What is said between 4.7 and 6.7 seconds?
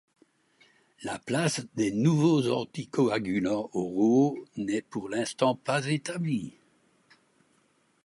pour l'instant, pas établie.